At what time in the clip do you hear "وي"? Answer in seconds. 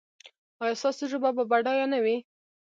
2.03-2.17